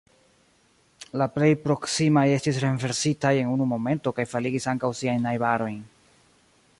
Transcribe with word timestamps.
La 1.21 1.27
plej 1.35 1.49
proksimaj 1.65 2.23
estis 2.37 2.57
renversitaj 2.65 3.35
en 3.43 3.53
unu 3.57 3.69
momento 3.75 4.17
kaj 4.21 4.29
faligis 4.35 4.67
ankaŭ 4.73 4.93
siajn 5.03 5.25
najbarojn. 5.31 5.81